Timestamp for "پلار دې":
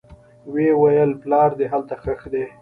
1.21-1.65